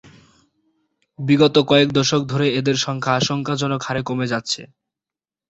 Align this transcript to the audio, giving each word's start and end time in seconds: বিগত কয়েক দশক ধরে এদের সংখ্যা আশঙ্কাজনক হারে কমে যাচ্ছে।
বিগত 1.19 1.55
কয়েক 1.69 1.89
দশক 1.91 2.21
ধরে 2.25 2.47
এদের 2.59 2.77
সংখ্যা 2.77 3.13
আশঙ্কাজনক 3.15 3.81
হারে 3.83 4.01
কমে 4.03 4.25
যাচ্ছে। 4.33 4.61